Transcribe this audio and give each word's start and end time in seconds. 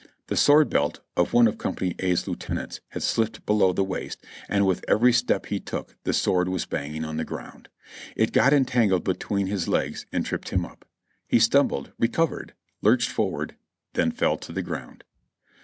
The 0.29 0.35
sword 0.35 0.67
belt 0.71 0.99
of 1.15 1.31
one 1.31 1.45
of 1.47 1.59
Company 1.59 1.93
A's 1.99 2.27
lieutenants 2.27 2.81
had 2.87 3.03
slipped 3.03 3.45
below 3.45 3.71
the 3.71 3.83
waist, 3.83 4.25
and 4.49 4.65
with 4.65 4.83
every 4.87 5.13
step 5.13 5.45
he 5.45 5.59
took 5.59 5.95
the 6.05 6.11
sword 6.11 6.49
was 6.49 6.65
banging 6.65 7.05
on 7.05 7.17
the 7.17 7.23
ground; 7.23 7.69
it 8.15 8.31
got 8.33 8.51
entangled 8.51 9.03
between 9.03 9.45
his 9.45 9.67
legs 9.67 10.07
and 10.11 10.25
tripped 10.25 10.49
him 10.49 10.65
up. 10.65 10.85
He 11.27 11.37
stumbled, 11.37 11.91
recovered, 11.99 12.55
lurched 12.81 13.09
forward, 13.11 13.55
then 13.93 14.09
fell 14.09 14.37
to 14.37 14.51
the 14.51 14.63
ground. 14.63 15.03